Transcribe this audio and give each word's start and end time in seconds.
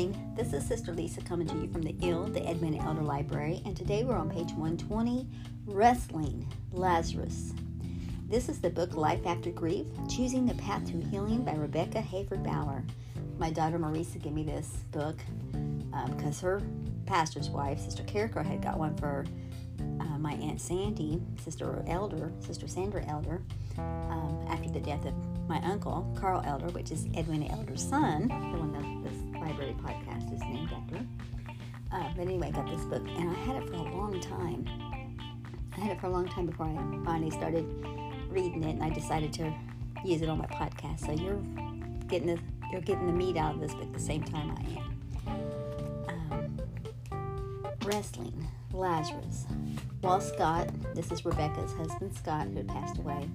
morning. 0.00 0.34
This 0.34 0.54
is 0.54 0.66
Sister 0.66 0.92
Lisa 0.92 1.20
coming 1.20 1.46
to 1.48 1.54
you 1.56 1.68
from 1.70 1.82
the 1.82 1.94
IL, 2.00 2.24
the 2.24 2.48
Edwina 2.48 2.82
Elder 2.82 3.02
Library, 3.02 3.60
and 3.66 3.76
today 3.76 4.02
we're 4.02 4.16
on 4.16 4.30
page 4.30 4.50
120 4.52 5.26
Wrestling 5.66 6.46
Lazarus. 6.72 7.52
This 8.26 8.48
is 8.48 8.60
the 8.60 8.70
book 8.70 8.94
Life 8.94 9.26
After 9.26 9.50
Grief 9.50 9.84
Choosing 10.08 10.46
the 10.46 10.54
Path 10.54 10.86
to 10.86 11.00
Healing 11.10 11.44
by 11.44 11.52
Rebecca 11.52 11.98
Hayford 11.98 12.42
Bauer. 12.42 12.82
My 13.38 13.50
daughter 13.50 13.78
Marisa 13.78 14.22
gave 14.22 14.32
me 14.32 14.42
this 14.42 14.68
book 14.90 15.18
because 16.06 16.42
um, 16.42 16.48
her 16.48 16.62
pastor's 17.04 17.50
wife, 17.50 17.78
Sister 17.78 18.02
Carricker, 18.04 18.42
had 18.42 18.62
got 18.62 18.78
one 18.78 18.96
for 18.96 19.26
uh, 20.00 20.18
my 20.18 20.32
Aunt 20.34 20.62
Sandy, 20.62 21.20
Sister 21.44 21.84
Elder, 21.86 22.32
Sister 22.40 22.66
Sandra 22.68 23.04
Elder, 23.06 23.42
um, 23.76 24.46
after 24.48 24.70
the 24.70 24.80
death 24.80 25.04
of 25.04 25.14
my 25.46 25.60
uncle, 25.62 26.10
Carl 26.18 26.42
Elder, 26.46 26.68
which 26.68 26.90
is 26.90 27.04
Edwina 27.16 27.52
Elder's 27.52 27.86
son, 27.86 28.28
the 28.28 28.58
one 28.58 28.72
that 28.72 28.99
library 29.50 29.74
podcast 29.82 30.32
is 30.32 30.40
named 30.42 30.70
after. 30.72 31.04
Uh, 31.92 32.08
but 32.16 32.22
anyway, 32.22 32.48
I 32.48 32.50
got 32.52 32.70
this 32.70 32.84
book, 32.84 33.02
and 33.16 33.30
I 33.30 33.34
had 33.34 33.62
it 33.62 33.68
for 33.68 33.74
a 33.74 33.82
long 33.82 34.20
time. 34.20 34.64
I 35.76 35.80
had 35.80 35.96
it 35.96 36.00
for 36.00 36.06
a 36.06 36.10
long 36.10 36.28
time 36.28 36.46
before 36.46 36.66
I 36.66 37.04
finally 37.04 37.30
started 37.30 37.64
reading 38.28 38.62
it, 38.62 38.74
and 38.74 38.82
I 38.82 38.90
decided 38.90 39.32
to 39.34 39.52
use 40.04 40.22
it 40.22 40.28
on 40.28 40.38
my 40.38 40.46
podcast. 40.46 41.00
So 41.00 41.12
you're 41.12 41.40
getting 42.06 42.28
the 42.28 42.38
you're 42.70 42.80
getting 42.80 43.06
the 43.06 43.12
meat 43.12 43.36
out 43.36 43.56
of 43.56 43.60
this 43.60 43.74
book 43.74 43.82
at 43.82 43.92
the 43.92 43.98
same 43.98 44.22
time 44.22 44.54
I 44.56 45.30
am. 45.30 46.30
Um, 46.30 46.60
wrestling, 47.84 48.46
Lazarus. 48.72 49.46
While 50.00 50.20
Scott, 50.20 50.68
this 50.94 51.10
is 51.10 51.24
Rebecca's 51.24 51.72
husband 51.72 52.14
Scott, 52.14 52.46
who 52.54 52.62
passed 52.62 52.98
away, 52.98 53.28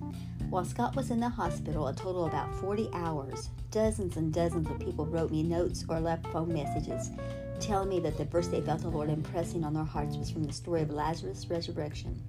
while 0.55 0.64
Scott 0.64 0.95
was 0.95 1.12
in 1.12 1.20
the 1.20 1.27
hospital 1.27 1.90
a 1.90 1.94
total 1.94 2.23
of 2.23 2.32
about 2.32 2.55
40 2.62 2.90
hours, 2.94 3.50
dozens 3.72 4.16
and 4.16 4.34
dozens 4.34 4.70
of 4.70 4.80
people 4.80 5.05
wrote 5.05 5.29
me 5.29 5.43
notes 5.43 5.84
or 5.90 5.99
left 5.99 6.26
phone 6.27 6.54
messages 6.54 7.12
telling 7.60 7.90
me 7.90 7.99
that 7.99 8.18
the 8.18 8.24
verse 8.24 8.48
they 8.48 8.62
felt 8.62 8.79
the 8.79 8.88
Lord 8.88 9.10
impressing 9.10 9.66
on 9.66 9.74
their 9.74 9.84
hearts 9.84 10.16
was 10.16 10.32
from 10.32 10.46
the 10.46 10.54
story 10.54 10.82
of 10.82 10.91
Lazarus' 10.91 11.48
resurrection. 11.49 12.24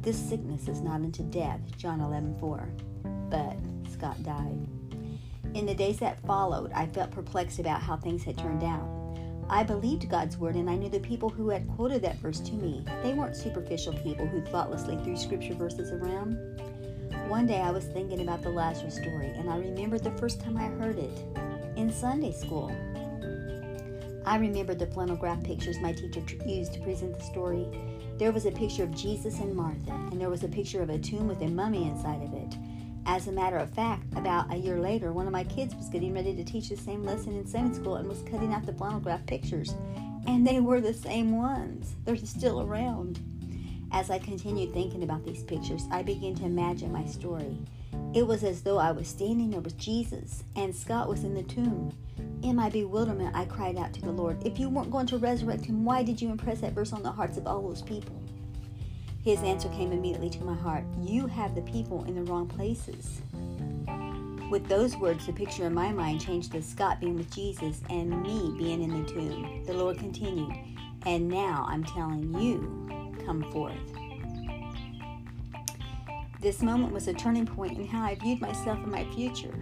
This 0.00 0.18
sickness 0.18 0.66
is 0.66 0.80
not 0.80 0.96
unto 0.96 1.22
death, 1.30 1.60
John 1.76 2.00
11 2.00 2.40
4. 2.40 2.68
But 3.30 3.56
Scott 3.88 4.20
died. 4.24 4.66
In 5.54 5.64
the 5.64 5.76
days 5.76 6.00
that 6.00 6.26
followed, 6.26 6.72
I 6.72 6.86
felt 6.86 7.12
perplexed 7.12 7.60
about 7.60 7.82
how 7.82 7.96
things 7.96 8.24
had 8.24 8.36
turned 8.36 8.64
out. 8.64 9.04
I 9.48 9.62
believed 9.62 10.10
God's 10.10 10.38
word 10.38 10.56
and 10.56 10.68
I 10.68 10.74
knew 10.74 10.88
the 10.88 10.98
people 10.98 11.28
who 11.28 11.50
had 11.50 11.68
quoted 11.76 12.02
that 12.02 12.16
verse 12.16 12.40
to 12.40 12.52
me. 12.54 12.84
They 13.04 13.14
weren't 13.14 13.36
superficial 13.36 13.92
people 13.92 14.26
who 14.26 14.40
thoughtlessly 14.40 14.96
threw 15.04 15.16
scripture 15.16 15.54
verses 15.54 15.92
around. 15.92 16.36
One 17.28 17.46
day 17.46 17.60
I 17.60 17.70
was 17.70 17.84
thinking 17.86 18.20
about 18.20 18.42
the 18.42 18.50
Lazarus 18.50 18.96
story, 18.96 19.32
and 19.36 19.48
I 19.48 19.56
remembered 19.56 20.04
the 20.04 20.10
first 20.12 20.40
time 20.40 20.56
I 20.56 20.66
heard 20.66 20.98
it 20.98 21.24
in 21.74 21.90
Sunday 21.90 22.32
school. 22.32 22.70
I 24.26 24.36
remembered 24.36 24.78
the 24.78 24.86
flannel 24.86 25.16
graph 25.16 25.42
pictures 25.42 25.80
my 25.80 25.92
teacher 25.92 26.20
used 26.46 26.74
to 26.74 26.80
present 26.80 27.16
the 27.16 27.24
story. 27.24 27.66
There 28.18 28.30
was 28.30 28.44
a 28.44 28.52
picture 28.52 28.84
of 28.84 28.94
Jesus 28.94 29.40
and 29.40 29.54
Martha, 29.54 29.92
and 30.12 30.20
there 30.20 30.28
was 30.28 30.44
a 30.44 30.48
picture 30.48 30.82
of 30.82 30.90
a 30.90 30.98
tomb 30.98 31.26
with 31.26 31.40
a 31.40 31.48
mummy 31.48 31.88
inside 31.88 32.22
of 32.22 32.32
it. 32.34 32.56
As 33.06 33.26
a 33.26 33.32
matter 33.32 33.56
of 33.56 33.70
fact, 33.70 34.04
about 34.16 34.52
a 34.52 34.56
year 34.56 34.78
later, 34.78 35.12
one 35.12 35.26
of 35.26 35.32
my 35.32 35.44
kids 35.44 35.74
was 35.74 35.88
getting 35.88 36.14
ready 36.14 36.36
to 36.36 36.44
teach 36.44 36.68
the 36.68 36.76
same 36.76 37.04
lesson 37.04 37.36
in 37.36 37.46
Sunday 37.46 37.74
school 37.74 37.96
and 37.96 38.08
was 38.08 38.22
cutting 38.30 38.52
out 38.52 38.66
the 38.66 38.72
flannel 38.74 39.00
graph 39.00 39.24
pictures. 39.26 39.74
And 40.26 40.46
they 40.46 40.60
were 40.60 40.80
the 40.80 40.94
same 40.94 41.36
ones. 41.36 41.94
They're 42.04 42.16
still 42.16 42.62
around. 42.62 43.20
As 43.94 44.10
I 44.10 44.18
continued 44.18 44.74
thinking 44.74 45.04
about 45.04 45.24
these 45.24 45.44
pictures, 45.44 45.86
I 45.88 46.02
began 46.02 46.34
to 46.34 46.44
imagine 46.44 46.90
my 46.90 47.06
story. 47.06 47.56
It 48.12 48.26
was 48.26 48.42
as 48.42 48.60
though 48.60 48.78
I 48.78 48.90
was 48.90 49.06
standing 49.06 49.50
there 49.50 49.60
with 49.60 49.78
Jesus 49.78 50.42
and 50.56 50.74
Scott 50.74 51.08
was 51.08 51.22
in 51.22 51.32
the 51.32 51.44
tomb. 51.44 51.96
In 52.42 52.56
my 52.56 52.68
bewilderment, 52.68 53.36
I 53.36 53.44
cried 53.44 53.78
out 53.78 53.92
to 53.94 54.00
the 54.00 54.10
Lord, 54.10 54.44
If 54.44 54.58
you 54.58 54.68
weren't 54.68 54.90
going 54.90 55.06
to 55.06 55.18
resurrect 55.18 55.64
him, 55.64 55.84
why 55.84 56.02
did 56.02 56.20
you 56.20 56.28
impress 56.30 56.58
that 56.62 56.72
verse 56.72 56.92
on 56.92 57.04
the 57.04 57.12
hearts 57.12 57.38
of 57.38 57.46
all 57.46 57.62
those 57.62 57.82
people? 57.82 58.20
His 59.22 59.40
answer 59.44 59.68
came 59.68 59.92
immediately 59.92 60.30
to 60.30 60.44
my 60.44 60.56
heart 60.56 60.82
You 61.00 61.28
have 61.28 61.54
the 61.54 61.62
people 61.62 62.02
in 62.06 62.16
the 62.16 62.24
wrong 62.24 62.48
places. 62.48 63.22
With 64.50 64.66
those 64.66 64.96
words, 64.96 65.24
the 65.24 65.32
picture 65.32 65.66
in 65.66 65.72
my 65.72 65.92
mind 65.92 66.20
changed 66.20 66.50
to 66.50 66.62
Scott 66.62 66.98
being 66.98 67.14
with 67.16 67.32
Jesus 67.32 67.80
and 67.90 68.24
me 68.24 68.56
being 68.58 68.82
in 68.82 69.04
the 69.04 69.08
tomb. 69.08 69.62
The 69.64 69.74
Lord 69.74 69.98
continued, 69.98 70.52
And 71.06 71.28
now 71.28 71.64
I'm 71.68 71.84
telling 71.84 72.34
you 72.40 73.03
come 73.24 73.42
forth. 73.52 73.74
This 76.40 76.62
moment 76.62 76.92
was 76.92 77.08
a 77.08 77.14
turning 77.14 77.46
point 77.46 77.78
in 77.78 77.86
how 77.86 78.02
I 78.02 78.16
viewed 78.16 78.40
myself 78.40 78.78
and 78.78 78.92
my 78.92 79.04
future. 79.14 79.54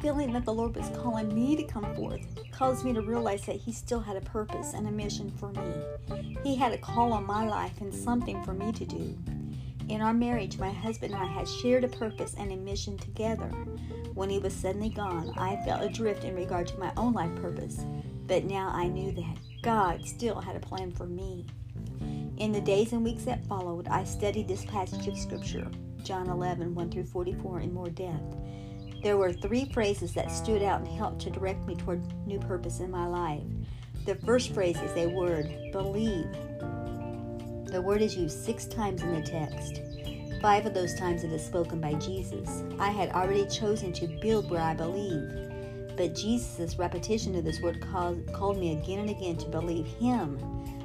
Feeling 0.00 0.32
that 0.34 0.44
the 0.44 0.54
Lord 0.54 0.76
was 0.76 0.88
calling 0.96 1.34
me 1.34 1.56
to 1.56 1.64
come 1.64 1.92
forth 1.96 2.20
caused 2.52 2.84
me 2.84 2.92
to 2.92 3.02
realize 3.02 3.44
that 3.46 3.56
He 3.56 3.72
still 3.72 3.98
had 3.98 4.16
a 4.16 4.20
purpose 4.20 4.72
and 4.72 4.86
a 4.86 4.92
mission 4.92 5.32
for 5.32 5.50
me. 5.50 6.36
He 6.44 6.54
had 6.54 6.72
a 6.72 6.78
call 6.78 7.12
on 7.12 7.26
my 7.26 7.48
life 7.48 7.80
and 7.80 7.92
something 7.92 8.42
for 8.44 8.52
me 8.52 8.70
to 8.70 8.86
do. 8.86 9.18
In 9.88 10.00
our 10.00 10.12
marriage, 10.12 10.58
my 10.58 10.70
husband 10.70 11.14
and 11.14 11.22
I 11.22 11.26
had 11.26 11.48
shared 11.48 11.82
a 11.82 11.88
purpose 11.88 12.34
and 12.38 12.52
a 12.52 12.56
mission 12.56 12.98
together. 12.98 13.48
When 14.14 14.30
he 14.30 14.38
was 14.38 14.52
suddenly 14.52 14.90
gone, 14.90 15.32
I 15.36 15.56
felt 15.64 15.82
adrift 15.82 16.24
in 16.24 16.36
regard 16.36 16.68
to 16.68 16.78
my 16.78 16.92
own 16.96 17.14
life 17.14 17.34
purpose, 17.36 17.80
but 18.26 18.44
now 18.44 18.68
I 18.72 18.86
knew 18.86 19.12
that 19.12 19.38
God 19.62 20.06
still 20.06 20.40
had 20.40 20.56
a 20.56 20.60
plan 20.60 20.92
for 20.92 21.06
me. 21.06 21.46
In 22.38 22.52
the 22.52 22.60
days 22.60 22.92
and 22.92 23.02
weeks 23.02 23.24
that 23.24 23.44
followed, 23.46 23.88
I 23.88 24.04
studied 24.04 24.46
this 24.46 24.64
passage 24.64 25.08
of 25.08 25.18
Scripture, 25.18 25.66
John 26.04 26.28
11, 26.28 26.72
1 26.72 26.90
through 26.90 27.06
44, 27.06 27.60
in 27.62 27.74
more 27.74 27.90
depth. 27.90 28.36
There 29.02 29.16
were 29.16 29.32
three 29.32 29.64
phrases 29.72 30.14
that 30.14 30.30
stood 30.30 30.62
out 30.62 30.78
and 30.78 30.88
helped 30.88 31.20
to 31.22 31.30
direct 31.30 31.66
me 31.66 31.74
toward 31.74 32.00
new 32.28 32.38
purpose 32.38 32.78
in 32.78 32.92
my 32.92 33.08
life. 33.08 33.42
The 34.06 34.14
first 34.14 34.54
phrase 34.54 34.76
is 34.76 34.96
a 34.96 35.08
word, 35.08 35.52
believe. 35.72 36.30
The 37.72 37.82
word 37.84 38.02
is 38.02 38.16
used 38.16 38.44
six 38.44 38.66
times 38.66 39.02
in 39.02 39.14
the 39.14 39.22
text. 39.22 39.80
Five 40.40 40.64
of 40.64 40.74
those 40.74 40.94
times 40.94 41.24
it 41.24 41.32
is 41.32 41.44
spoken 41.44 41.80
by 41.80 41.94
Jesus. 41.94 42.62
I 42.78 42.90
had 42.90 43.10
already 43.10 43.48
chosen 43.48 43.92
to 43.94 44.06
build 44.22 44.48
where 44.48 44.62
I 44.62 44.74
believe. 44.74 45.96
But 45.96 46.14
Jesus' 46.14 46.78
repetition 46.78 47.34
of 47.34 47.42
this 47.42 47.60
word 47.60 47.80
called, 47.80 48.32
called 48.32 48.58
me 48.58 48.78
again 48.80 49.00
and 49.00 49.10
again 49.10 49.36
to 49.38 49.48
believe 49.48 49.86
Him 49.86 50.38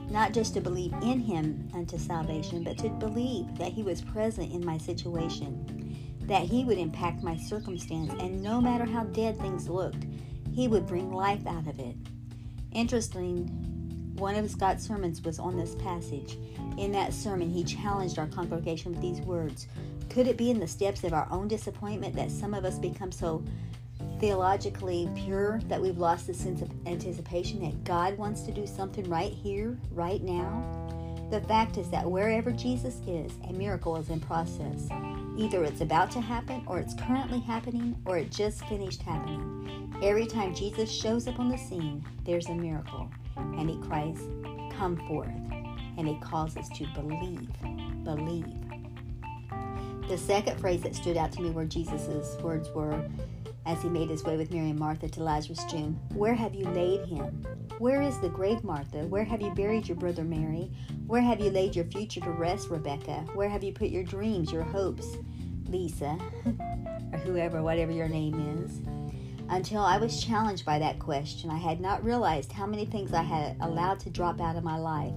not 0.09 0.34
just 0.34 0.53
to 0.53 0.62
believe 0.62 0.94
in 1.02 1.19
him 1.19 1.69
unto 1.74 1.97
salvation, 1.97 2.64
but 2.64 2.78
to 2.80 2.90
believe 2.90 3.58
that 3.58 3.72
he 3.72 3.84
was 3.84 4.02
present 4.02 4.52
in 4.52 4.66
my 4.66 4.78
situation, 4.78 5.97
that 6.22 6.44
he 6.44 6.64
would 6.64 6.78
impact 6.78 7.24
my 7.24 7.36
circumstance, 7.38 8.12
and 8.19 8.41
no 8.41 8.62
matter 8.62 8.86
how 8.86 9.03
dead 9.06 9.38
things 9.40 9.69
looked, 9.69 10.06
he 10.53 10.68
would 10.68 10.86
bring 10.86 11.12
life 11.12 11.46
out 11.47 11.68
of 11.68 11.80
it. 11.80 11.96
Interesting, 12.72 13.47
one 14.16 14.36
of 14.36 14.50
Scott's 14.50 14.86
sermons 14.86 15.22
was 15.22 15.40
on 15.40 15.58
this 15.58 15.75
passage. 15.75 16.38
In 16.78 16.91
that 16.91 17.14
sermon, 17.14 17.50
he 17.50 17.64
challenged 17.64 18.20
our 18.20 18.28
congregation 18.28 18.91
with 18.91 19.02
these 19.02 19.22
words 19.22 19.68
Could 20.09 20.28
it 20.28 20.38
be 20.38 20.52
in 20.52 20.59
the 20.59 20.68
steps 20.68 21.03
of 21.03 21.14
our 21.14 21.28
own 21.31 21.47
disappointment 21.47 22.16
that 22.16 22.31
some 22.31 22.53
of 22.53 22.66
us 22.66 22.78
become 22.78 23.12
so 23.12 23.44
theologically 24.23 25.09
pure 25.16 25.59
that 25.67 25.81
we've 25.81 25.97
lost 25.97 26.28
the 26.28 26.34
sense 26.34 26.61
of 26.61 26.72
anticipation 26.85 27.61
that 27.61 27.84
God 27.84 28.17
wants 28.17 28.44
to 28.44 28.53
do 28.53 28.66
something 28.66 29.03
right 29.09 29.34
here, 29.34 29.78
right 29.91 30.23
now? 30.23 31.28
The 31.29 31.41
fact 31.41 31.78
is 31.78 31.89
that 31.89 32.09
wherever 32.09 32.50
Jesus 32.50 33.01
is, 33.06 33.34
a 33.50 33.51
miracle 33.51 33.97
is 33.97 34.07
in 34.07 34.22
process. 34.22 34.88
Either 35.38 35.66
it's 35.66 35.81
about 35.81 36.09
to 36.11 36.22
happen, 36.22 36.63
or 36.67 36.79
it's 36.79 36.94
currently 36.94 37.41
happening, 37.41 37.97
or 38.06 38.17
it 38.17 38.31
just 38.31 38.63
finished 38.67 39.01
happening. 39.01 39.94
Every 40.01 40.25
time 40.25 40.55
Jesus 40.55 40.90
shows 40.90 41.28
up 41.28 41.38
on 41.38 41.50
the 41.50 41.57
scene, 41.57 42.01
there's 42.23 42.47
a 42.47 42.55
miracle, 42.55 43.11
and 43.35 43.69
he 43.69 43.75
cries, 43.90 44.19
Come 44.78 45.05
forth. 45.05 45.35
And 45.97 46.07
he 46.07 46.17
calls 46.22 46.55
us 46.55 46.69
to 46.69 46.88
believe. 46.94 47.50
Believe. 48.05 48.45
The 50.07 50.17
second 50.17 50.61
phrase 50.61 50.81
that 50.84 50.95
stood 50.95 51.17
out 51.17 51.34
to 51.34 51.41
me 51.41 51.50
where 51.50 51.66
Jesus' 51.66 52.38
words 52.41 52.69
were, 52.69 53.03
as 53.66 53.82
he 53.82 53.90
made 53.90 54.10
his 54.10 54.24
way 54.24 54.38
with 54.38 54.52
Mary 54.52 54.70
and 54.70 54.80
Martha 54.80 55.08
to 55.10 55.24
Lazarus' 55.24 55.64
tomb. 55.66 56.00
Where 56.14 56.34
have 56.34 56.54
you 56.54 56.66
laid 56.66 57.06
him? 57.06 57.46
Where 57.80 58.02
is 58.02 58.20
the 58.20 58.30
grave, 58.30 58.64
Martha? 58.64 59.06
Where 59.08 59.24
have 59.24 59.42
you 59.42 59.52
buried 59.52 59.88
your 59.88 59.98
brother 59.98 60.24
Mary? 60.24 60.72
Where 61.08 61.22
have 61.22 61.40
you 61.40 61.50
laid 61.50 61.76
your 61.76 61.86
future 61.86 62.22
to 62.22 62.32
rest, 62.32 62.70
Rebecca? 62.70 63.26
Where 63.34 63.50
have 63.50 63.64
you 63.64 63.74
put 63.74 63.90
your 63.90 64.04
dreams, 64.04 64.52
your 64.52 64.64
hopes, 64.64 65.18
Lisa, 65.68 66.18
or 67.12 67.20
whoever, 67.20 67.62
whatever 67.64 67.92
your 67.92 68.10
name 68.10 68.64
is? 68.64 68.82
Until 69.50 69.82
I 69.82 69.98
was 69.98 70.24
challenged 70.24 70.66
by 70.66 70.80
that 70.80 71.00
question, 71.00 71.50
I 71.50 71.58
had 71.58 71.82
not 71.82 72.04
realized 72.04 72.52
how 72.52 72.66
many 72.66 72.86
things 72.86 73.14
I 73.14 73.24
had 73.24 73.58
allowed 73.62 74.00
to 74.02 74.10
drop 74.10 74.42
out 74.42 74.56
of 74.56 74.64
my 74.64 74.78
life 74.78 75.14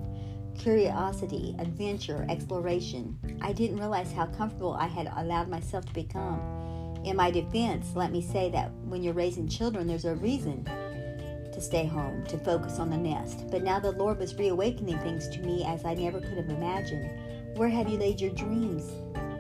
curiosity, 0.59 1.55
adventure, 1.59 2.27
exploration. 2.31 3.19
I 3.43 3.53
didn't 3.53 3.79
realize 3.79 4.11
how 4.11 4.25
comfortable 4.27 4.73
I 4.73 4.87
had 4.87 5.13
allowed 5.15 5.49
myself 5.49 5.85
to 5.85 5.93
become 5.93 6.56
in 7.07 7.17
my 7.17 7.31
defense, 7.31 7.93
let 7.95 8.11
me 8.11 8.21
say 8.21 8.51
that 8.51 8.73
when 8.85 9.03
you're 9.03 9.15
raising 9.15 9.49
children, 9.49 9.87
there's 9.87 10.05
a 10.05 10.17
reason 10.17 10.65
to 11.53 11.61
stay 11.61 11.87
home, 11.87 12.25
to 12.27 12.37
focus 12.39 12.79
on 12.81 12.91
the 12.91 12.97
nest. 12.97 13.49
But 13.51 13.63
now 13.63 13.79
the 13.79 13.93
Lord 13.93 14.19
was 14.19 14.35
reawakening 14.35 14.99
things 14.99 15.29
to 15.29 15.41
me 15.41 15.65
as 15.65 15.85
I 15.85 15.95
never 15.95 16.21
could 16.21 16.37
have 16.37 16.51
imagined. 16.51 17.09
Where 17.57 17.69
have 17.69 17.89
you 17.89 17.97
laid 17.97 18.21
your 18.21 18.33
dreams? 18.33 18.91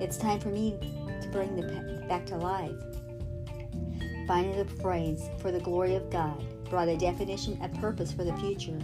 It's 0.01 0.17
time 0.17 0.39
for 0.39 0.49
me 0.49 0.79
to 1.21 1.29
bring 1.29 1.57
them 1.57 2.09
back 2.09 2.25
to 2.27 2.37
life. 2.37 2.71
Finally, 4.29 4.63
the 4.63 4.83
phrase, 4.83 5.29
for 5.41 5.51
the 5.51 5.61
glory 5.61 5.97
of 5.97 6.09
God. 6.09 6.43
brought 6.71 6.89
a 6.89 6.97
definition 6.97 7.61
of 7.63 7.73
purpose 7.75 8.13
for 8.13 8.25
the 8.25 8.37
future. 8.37 8.79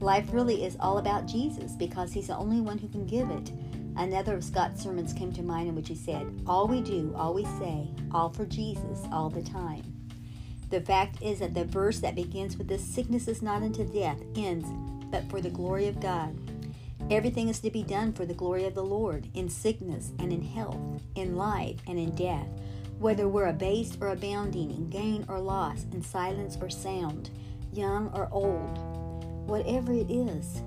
Life 0.00 0.26
really 0.32 0.64
is 0.64 0.76
all 0.80 0.98
about 0.98 1.26
Jesus 1.26 1.72
because 1.72 2.12
he's 2.12 2.28
the 2.28 2.36
only 2.36 2.60
one 2.60 2.78
who 2.78 2.88
can 2.88 3.06
give 3.06 3.30
it. 3.30 3.50
Another 3.96 4.34
of 4.34 4.44
Scott's 4.44 4.82
sermons 4.82 5.12
came 5.12 5.32
to 5.32 5.42
mind 5.42 5.68
in 5.68 5.74
which 5.74 5.88
he 5.88 5.94
said, 5.94 6.42
All 6.46 6.66
we 6.66 6.80
do, 6.80 7.14
all 7.16 7.32
we 7.32 7.44
say, 7.44 7.88
all 8.10 8.28
for 8.28 8.44
Jesus, 8.44 9.00
all 9.12 9.30
the 9.30 9.42
time. 9.42 9.84
The 10.70 10.80
fact 10.80 11.22
is 11.22 11.38
that 11.38 11.54
the 11.54 11.64
verse 11.64 12.00
that 12.00 12.16
begins 12.16 12.56
with 12.56 12.66
this 12.66 12.84
sickness 12.84 13.28
is 13.28 13.42
not 13.42 13.62
unto 13.62 13.84
death 13.84 14.18
ends, 14.34 14.66
but 15.10 15.28
for 15.30 15.40
the 15.40 15.50
glory 15.50 15.86
of 15.86 16.00
God. 16.00 16.36
Everything 17.10 17.48
is 17.48 17.60
to 17.60 17.70
be 17.70 17.82
done 17.82 18.12
for 18.12 18.26
the 18.26 18.34
glory 18.34 18.64
of 18.64 18.74
the 18.74 18.82
Lord, 18.82 19.28
in 19.34 19.48
sickness 19.48 20.10
and 20.18 20.32
in 20.32 20.42
health, 20.42 20.80
in 21.14 21.36
life 21.36 21.78
and 21.86 21.98
in 21.98 22.14
death, 22.16 22.48
whether 22.98 23.28
we're 23.28 23.46
abased 23.46 23.98
or 24.00 24.08
abounding, 24.08 24.70
in 24.70 24.88
gain 24.88 25.24
or 25.28 25.38
loss, 25.38 25.84
in 25.92 26.02
silence 26.02 26.56
or 26.60 26.70
sound, 26.70 27.30
young 27.72 28.08
or 28.14 28.28
old. 28.32 28.78
Whatever 29.46 29.92
it 29.92 30.10
is, 30.10 30.62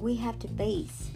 we 0.00 0.16
have 0.16 0.38
to 0.40 0.48
face 0.48 1.10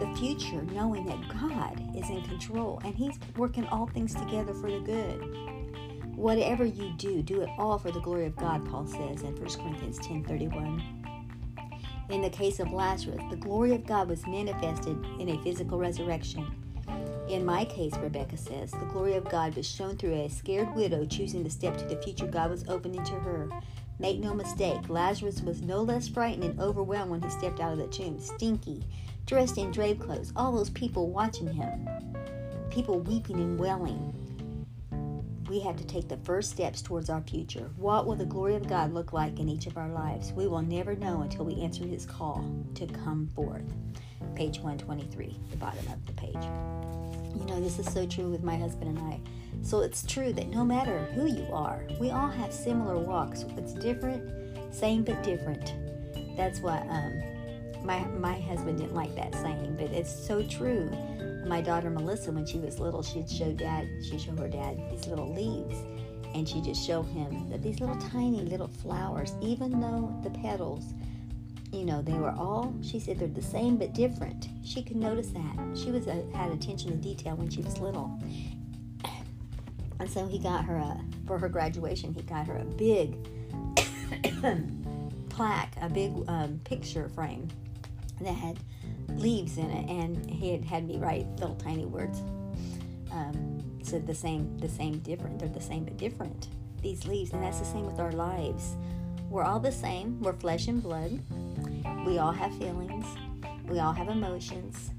the 0.00 0.12
future 0.16 0.62
knowing 0.72 1.04
that 1.04 1.28
God 1.28 1.94
is 1.94 2.08
in 2.08 2.22
control 2.22 2.80
and 2.84 2.94
He's 2.94 3.18
working 3.36 3.66
all 3.66 3.86
things 3.86 4.14
together 4.14 4.54
for 4.54 4.70
the 4.70 4.80
good. 4.80 6.16
Whatever 6.16 6.64
you 6.64 6.92
do, 6.96 7.22
do 7.22 7.42
it 7.42 7.50
all 7.58 7.78
for 7.78 7.90
the 7.92 8.00
glory 8.00 8.26
of 8.26 8.34
God, 8.36 8.68
Paul 8.68 8.86
says 8.86 9.22
in 9.22 9.36
1 9.36 9.36
Corinthians 9.36 9.98
10 9.98 10.24
31. 10.24 11.00
In 12.08 12.22
the 12.22 12.30
case 12.30 12.60
of 12.60 12.72
Lazarus, 12.72 13.22
the 13.30 13.36
glory 13.36 13.74
of 13.74 13.86
God 13.86 14.08
was 14.08 14.26
manifested 14.26 14.96
in 15.20 15.28
a 15.28 15.42
physical 15.42 15.78
resurrection. 15.78 16.46
In 17.28 17.44
my 17.44 17.64
case, 17.64 17.94
Rebecca 17.98 18.36
says, 18.36 18.72
the 18.72 18.86
glory 18.86 19.14
of 19.14 19.28
God 19.28 19.54
was 19.54 19.70
shown 19.70 19.96
through 19.96 20.14
a 20.14 20.28
scared 20.28 20.74
widow 20.74 21.04
choosing 21.04 21.44
to 21.44 21.50
step 21.50 21.76
to 21.76 21.84
the 21.84 22.02
future 22.02 22.26
God 22.26 22.50
was 22.50 22.64
opening 22.68 23.04
to 23.04 23.14
her. 23.14 23.48
Make 24.00 24.18
no 24.18 24.34
mistake, 24.34 24.88
Lazarus 24.88 25.42
was 25.42 25.62
no 25.62 25.82
less 25.82 26.08
frightened 26.08 26.42
and 26.42 26.58
overwhelmed 26.58 27.10
when 27.10 27.22
he 27.22 27.30
stepped 27.30 27.60
out 27.60 27.72
of 27.72 27.78
the 27.78 27.86
tomb, 27.86 28.18
stinky, 28.18 28.82
dressed 29.30 29.58
in 29.58 29.70
drape 29.70 30.00
clothes, 30.00 30.32
all 30.36 30.52
those 30.52 30.70
people 30.70 31.08
watching 31.08 31.46
him, 31.46 31.88
people 32.68 33.00
weeping 33.00 33.36
and 33.36 33.58
wailing 33.58 34.12
we 35.50 35.58
have 35.58 35.76
to 35.76 35.84
take 35.84 36.06
the 36.06 36.16
first 36.18 36.52
steps 36.52 36.80
towards 36.80 37.10
our 37.10 37.22
future. 37.22 37.68
What 37.76 38.06
will 38.06 38.14
the 38.14 38.24
glory 38.24 38.54
of 38.54 38.68
God 38.68 38.94
look 38.94 39.12
like 39.12 39.40
in 39.40 39.48
each 39.48 39.66
of 39.66 39.76
our 39.76 39.88
lives? 39.88 40.32
We 40.32 40.46
will 40.46 40.62
never 40.62 40.94
know 40.94 41.22
until 41.22 41.44
we 41.44 41.60
answer 41.60 41.84
his 41.84 42.06
call 42.06 42.48
to 42.76 42.86
come 42.86 43.28
forth. 43.34 43.64
Page 44.36 44.60
123, 44.60 45.40
the 45.50 45.56
bottom 45.56 45.84
of 45.92 46.06
the 46.06 46.12
page. 46.12 46.44
You 47.36 47.44
know, 47.46 47.60
this 47.60 47.80
is 47.80 47.92
so 47.92 48.06
true 48.06 48.30
with 48.30 48.44
my 48.44 48.56
husband 48.56 48.96
and 48.96 49.12
I. 49.12 49.20
So 49.62 49.80
it's 49.80 50.06
true 50.06 50.32
that 50.34 50.50
no 50.50 50.64
matter 50.64 51.06
who 51.16 51.26
you 51.26 51.48
are, 51.52 51.82
we 51.98 52.12
all 52.12 52.28
have 52.28 52.52
similar 52.52 52.96
walks. 52.96 53.44
It's 53.56 53.72
different, 53.72 54.72
same 54.72 55.02
but 55.02 55.20
different. 55.24 55.74
That's 56.36 56.60
why 56.60 56.78
um, 56.88 57.39
my 57.84 58.04
my 58.18 58.38
husband 58.40 58.78
didn't 58.78 58.94
like 58.94 59.14
that 59.16 59.34
saying, 59.34 59.76
but 59.78 59.90
it's 59.90 60.26
so 60.26 60.42
true 60.42 60.90
my 61.50 61.60
daughter 61.60 61.90
Melissa, 61.90 62.32
when 62.32 62.46
she 62.46 62.58
was 62.58 62.78
little, 62.78 63.02
she'd 63.02 63.28
show 63.28 63.52
dad, 63.52 63.88
she'd 64.02 64.20
show 64.20 64.36
her 64.36 64.48
dad 64.48 64.80
these 64.90 65.06
little 65.06 65.32
leaves, 65.32 65.76
and 66.34 66.48
she'd 66.48 66.64
just 66.64 66.86
show 66.86 67.02
him 67.02 67.50
that 67.50 67.62
these 67.62 67.80
little 67.80 67.96
tiny 67.96 68.42
little 68.42 68.68
flowers, 68.68 69.34
even 69.40 69.80
though 69.80 70.14
the 70.22 70.30
petals, 70.30 70.94
you 71.72 71.84
know, 71.84 72.02
they 72.02 72.14
were 72.14 72.30
all, 72.30 72.74
she 72.82 73.00
said 73.00 73.18
they're 73.18 73.28
the 73.28 73.42
same 73.42 73.76
but 73.76 73.94
different. 73.94 74.48
She 74.64 74.82
could 74.82 74.96
notice 74.96 75.30
that. 75.30 75.76
She 75.76 75.90
was 75.90 76.06
a, 76.06 76.24
had 76.34 76.52
attention 76.52 76.90
to 76.90 76.96
detail 76.96 77.36
when 77.36 77.50
she 77.50 77.62
was 77.62 77.78
little. 77.78 78.18
And 79.98 80.08
so 80.08 80.26
he 80.26 80.38
got 80.38 80.64
her 80.64 80.76
a, 80.76 81.00
for 81.26 81.38
her 81.38 81.48
graduation, 81.48 82.14
he 82.14 82.22
got 82.22 82.46
her 82.46 82.58
a 82.58 82.64
big 82.64 83.16
plaque, 85.28 85.74
a 85.80 85.88
big 85.88 86.12
um, 86.28 86.60
picture 86.64 87.08
frame 87.08 87.48
that 88.20 88.34
had 88.34 88.58
leaves 89.08 89.58
in 89.58 89.70
it, 89.70 89.88
and 89.88 90.28
he 90.28 90.52
had 90.52 90.64
had 90.64 90.86
me 90.86 90.98
write 90.98 91.26
little 91.38 91.56
tiny 91.56 91.86
words. 91.86 92.20
Um, 93.12 93.62
said 93.82 94.06
the 94.06 94.14
same, 94.14 94.56
the 94.58 94.68
same, 94.68 94.98
different. 94.98 95.38
They're 95.38 95.48
the 95.48 95.60
same 95.60 95.84
but 95.84 95.96
different. 95.96 96.48
These 96.82 97.06
leaves, 97.06 97.32
and 97.32 97.42
that's 97.42 97.58
the 97.58 97.64
same 97.64 97.86
with 97.86 97.98
our 97.98 98.12
lives. 98.12 98.76
We're 99.28 99.42
all 99.42 99.60
the 99.60 99.72
same. 99.72 100.20
We're 100.20 100.32
flesh 100.34 100.68
and 100.68 100.82
blood. 100.82 101.20
We 102.06 102.18
all 102.18 102.32
have 102.32 102.56
feelings. 102.56 103.04
We 103.68 103.78
all 103.78 103.92
have 103.92 104.08
emotions. 104.08 104.90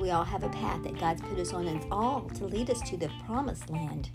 We 0.00 0.10
all 0.10 0.24
have 0.24 0.42
a 0.42 0.48
path 0.48 0.82
that 0.84 0.98
God's 0.98 1.22
put 1.22 1.38
us 1.38 1.52
on, 1.52 1.66
and 1.66 1.76
it's 1.76 1.86
all 1.90 2.22
to 2.34 2.46
lead 2.46 2.70
us 2.70 2.80
to 2.90 2.96
the 2.96 3.10
promised 3.26 3.70
land. 3.70 4.10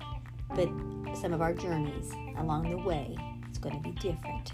But 0.55 0.69
some 1.15 1.33
of 1.33 1.41
our 1.41 1.53
journeys 1.53 2.11
along 2.37 2.69
the 2.71 2.77
way, 2.77 3.15
it's 3.47 3.59
going 3.59 3.75
to 3.75 3.81
be 3.81 3.91
different 3.91 4.51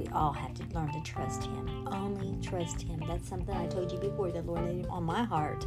we 0.00 0.08
all 0.12 0.32
have 0.32 0.54
to 0.54 0.62
learn 0.74 0.90
to 0.92 1.00
trust 1.02 1.44
Him. 1.44 1.86
Only 1.88 2.34
trust 2.42 2.80
Him. 2.80 3.02
That's 3.06 3.28
something 3.28 3.54
I 3.54 3.66
told 3.66 3.92
you 3.92 3.98
before. 3.98 4.30
The 4.30 4.42
Lord 4.42 4.64
laid 4.64 4.86
on 4.86 5.04
my 5.04 5.24
heart. 5.24 5.66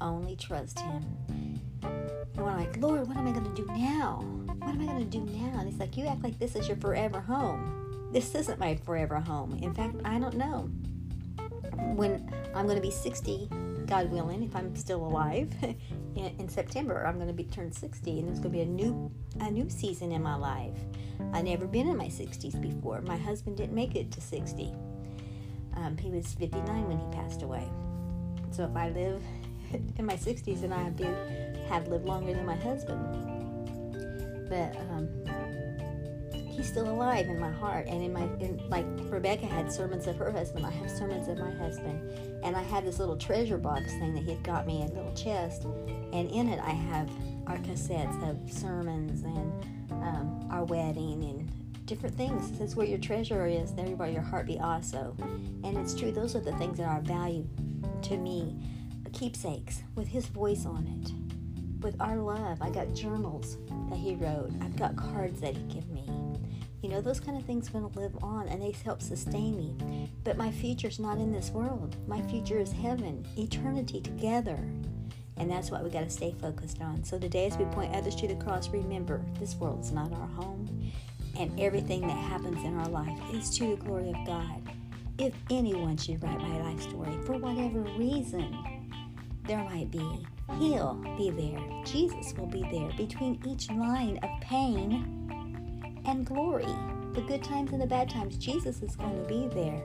Only 0.00 0.34
trust 0.34 0.80
Him. 0.80 1.04
And 1.82 2.36
when 2.36 2.48
I'm 2.48 2.58
like, 2.58 2.76
Lord, 2.78 3.06
what 3.06 3.16
am 3.16 3.28
I 3.28 3.32
going 3.32 3.44
to 3.44 3.62
do 3.62 3.66
now? 3.68 4.24
What 4.58 4.70
am 4.70 4.80
I 4.80 4.86
going 4.86 5.08
to 5.08 5.18
do 5.18 5.24
now? 5.38 5.60
And 5.60 5.68
He's 5.70 5.78
like, 5.78 5.96
you 5.96 6.06
act 6.06 6.24
like 6.24 6.38
this 6.38 6.56
is 6.56 6.66
your 6.66 6.76
forever 6.78 7.20
home. 7.20 8.10
This 8.12 8.34
isn't 8.34 8.58
my 8.58 8.74
forever 8.76 9.20
home. 9.20 9.58
In 9.62 9.72
fact, 9.72 9.96
I 10.04 10.18
don't 10.18 10.36
know. 10.36 10.68
When 11.94 12.32
I'm 12.54 12.64
going 12.66 12.76
to 12.76 12.82
be 12.82 12.90
60, 12.90 13.48
God 13.86 14.10
willing, 14.10 14.42
if 14.42 14.56
I'm 14.56 14.74
still 14.74 15.04
alive, 15.04 15.52
in, 16.16 16.48
September, 16.48 17.06
I'm 17.06 17.16
going 17.16 17.28
to 17.28 17.34
be 17.34 17.44
turned 17.44 17.74
60, 17.74 18.18
and 18.18 18.28
there's 18.28 18.40
going 18.40 18.52
to 18.52 18.58
be 18.58 18.62
a 18.62 18.66
new 18.66 19.10
a 19.40 19.50
new 19.50 19.68
season 19.68 20.12
in 20.12 20.22
my 20.22 20.36
life. 20.36 20.78
I 21.32 21.42
never 21.42 21.66
been 21.66 21.88
in 21.88 21.96
my 21.96 22.06
60s 22.06 22.60
before. 22.60 23.00
My 23.02 23.16
husband 23.16 23.56
didn't 23.56 23.74
make 23.74 23.96
it 23.96 24.10
to 24.12 24.20
60. 24.20 24.72
Um, 25.76 25.96
he 25.96 26.10
was 26.10 26.32
59 26.34 26.88
when 26.88 26.98
he 26.98 27.06
passed 27.16 27.42
away. 27.42 27.68
So 28.50 28.64
if 28.64 28.76
I 28.76 28.90
live 28.90 29.22
in 29.96 30.06
my 30.06 30.16
60s, 30.16 30.62
and 30.62 30.72
I 30.72 30.82
have 30.82 30.96
been 30.96 31.14
have 31.68 31.88
lived 31.88 32.04
longer 32.04 32.34
than 32.34 32.46
my 32.46 32.56
husband. 32.56 33.00
But 34.48 34.76
um, 34.90 35.08
he's 36.54 36.68
still 36.68 36.88
alive 36.88 37.26
in 37.26 37.38
my 37.38 37.50
heart. 37.50 37.86
And 37.88 38.02
in 38.02 38.12
my 38.12 38.22
in, 38.40 38.60
like 38.68 38.86
rebecca 39.10 39.46
had 39.46 39.70
sermons 39.70 40.06
of 40.06 40.16
her 40.16 40.30
husband. 40.30 40.64
I 40.64 40.70
have 40.70 40.90
sermons 40.90 41.28
of 41.28 41.38
my 41.38 41.50
husband. 41.52 42.10
And 42.42 42.56
i 42.56 42.62
have 42.62 42.84
this 42.84 42.98
little 42.98 43.16
treasure 43.16 43.58
box 43.58 43.92
thing 43.92 44.14
that 44.14 44.24
he 44.24 44.30
had 44.30 44.42
got 44.42 44.66
me 44.66 44.82
a 44.82 44.86
little 44.86 45.14
chest. 45.14 45.64
And 46.12 46.30
in 46.30 46.48
it 46.48 46.60
i 46.60 46.70
have 46.70 47.10
our 47.46 47.58
cassettes 47.58 48.28
of 48.28 48.52
sermons 48.52 49.22
and 49.24 49.64
um, 49.90 50.48
our 50.50 50.64
wedding 50.64 51.24
and 51.24 51.86
different 51.86 52.16
things. 52.16 52.58
That's 52.58 52.76
where 52.76 52.86
your 52.86 52.98
treasure 52.98 53.46
is. 53.46 53.74
There 53.74 53.84
where 53.84 54.08
your 54.08 54.22
heart 54.22 54.46
be 54.46 54.58
also. 54.58 55.14
And 55.64 55.76
it's 55.76 55.94
true. 55.94 56.12
Those 56.12 56.34
are 56.34 56.40
the 56.40 56.56
things 56.56 56.78
that 56.78 56.88
are 56.88 57.00
value 57.00 57.46
to 58.02 58.16
me. 58.16 58.56
Keepsakes 59.12 59.82
with 59.94 60.08
his 60.08 60.26
voice 60.26 60.66
on 60.66 60.86
it. 60.88 61.84
With 61.84 62.00
our 62.00 62.16
love. 62.16 62.62
I 62.62 62.70
got 62.70 62.94
journals 62.94 63.58
that 63.90 63.98
he 63.98 64.14
wrote. 64.14 64.50
I've 64.60 64.76
got 64.76 64.96
cards 64.96 65.40
that 65.40 65.56
he 65.56 65.62
gave 65.64 65.88
me 65.90 66.04
you 66.84 66.90
know, 66.90 67.00
those 67.00 67.18
kind 67.18 67.38
of 67.38 67.44
things 67.44 67.70
going 67.70 67.90
to 67.90 67.98
live 67.98 68.14
on 68.22 68.46
and 68.46 68.60
they 68.60 68.72
help 68.84 69.00
sustain 69.00 69.56
me. 69.56 70.10
But 70.22 70.36
my 70.36 70.50
future's 70.50 71.00
not 71.00 71.16
in 71.16 71.32
this 71.32 71.48
world. 71.48 71.96
My 72.06 72.20
future 72.20 72.58
is 72.58 72.72
heaven, 72.72 73.26
eternity 73.38 74.02
together. 74.02 74.58
And 75.38 75.50
that's 75.50 75.70
what 75.70 75.82
we 75.82 75.88
got 75.88 76.04
to 76.04 76.10
stay 76.10 76.34
focused 76.38 76.82
on. 76.82 77.02
So 77.02 77.18
today, 77.18 77.46
as 77.46 77.56
we 77.56 77.64
point 77.64 77.96
others 77.96 78.14
to 78.16 78.28
the 78.28 78.34
cross, 78.34 78.68
remember 78.68 79.24
this 79.40 79.54
world 79.54 79.80
is 79.80 79.92
not 79.92 80.12
our 80.12 80.26
home. 80.26 80.92
And 81.38 81.58
everything 81.58 82.02
that 82.02 82.18
happens 82.18 82.62
in 82.62 82.76
our 82.76 82.88
life 82.88 83.18
is 83.32 83.48
to 83.56 83.76
the 83.76 83.82
glory 83.82 84.10
of 84.10 84.26
God. 84.26 84.60
If 85.16 85.32
anyone 85.50 85.96
should 85.96 86.22
write 86.22 86.38
my 86.38 86.60
life 86.64 86.82
story 86.82 87.16
for 87.24 87.38
whatever 87.38 87.80
reason 87.96 88.90
there 89.48 89.64
might 89.64 89.90
be, 89.90 90.26
He'll 90.58 91.02
be 91.16 91.30
there. 91.30 91.82
Jesus 91.86 92.34
will 92.36 92.46
be 92.46 92.60
there 92.70 92.90
between 92.98 93.40
each 93.46 93.70
line 93.70 94.18
of 94.22 94.28
pain 94.42 95.24
and 96.14 96.24
glory. 96.24 96.66
The 97.12 97.22
good 97.22 97.42
times 97.42 97.72
and 97.72 97.82
the 97.82 97.86
bad 97.86 98.08
times, 98.08 98.36
Jesus 98.36 98.82
is 98.82 98.94
going 98.96 99.20
to 99.20 99.28
be 99.28 99.48
there 99.48 99.82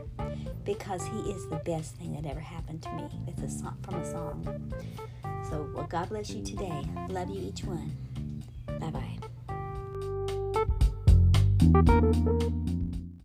because 0.63 1.03
He 1.05 1.31
is 1.31 1.47
the 1.49 1.57
best 1.57 1.95
thing 1.95 2.13
that 2.13 2.29
ever 2.29 2.39
happened 2.39 2.83
to 2.83 2.91
me. 2.93 3.09
It's 3.27 3.41
a 3.41 3.49
song 3.49 3.77
from 3.81 3.95
a 3.95 4.05
song. 4.05 4.71
So, 5.49 5.67
well, 5.73 5.87
God 5.87 6.09
bless 6.09 6.29
you 6.29 6.43
today. 6.43 6.83
Love 7.09 7.29
you 7.29 7.41
each 7.41 7.63
one. 7.63 7.91
Bye 8.79 8.91
bye. 8.91 9.17